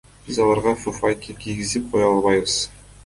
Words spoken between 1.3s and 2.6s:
кийгизип кое албайбыз.